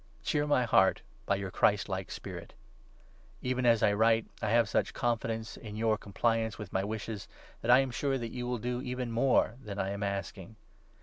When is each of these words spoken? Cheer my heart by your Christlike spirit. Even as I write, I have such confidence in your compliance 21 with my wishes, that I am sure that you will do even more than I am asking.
Cheer 0.23 0.47
my 0.47 0.63
heart 0.65 1.03
by 1.27 1.35
your 1.35 1.51
Christlike 1.51 2.09
spirit. 2.09 2.55
Even 3.43 3.67
as 3.67 3.83
I 3.83 3.93
write, 3.93 4.25
I 4.41 4.49
have 4.49 4.67
such 4.67 4.95
confidence 4.95 5.57
in 5.57 5.75
your 5.75 5.95
compliance 5.95 6.55
21 6.55 6.63
with 6.63 6.73
my 6.73 6.83
wishes, 6.83 7.27
that 7.61 7.69
I 7.69 7.81
am 7.81 7.91
sure 7.91 8.17
that 8.17 8.31
you 8.31 8.47
will 8.47 8.57
do 8.57 8.81
even 8.81 9.11
more 9.11 9.57
than 9.63 9.77
I 9.77 9.91
am 9.91 10.01
asking. 10.01 10.55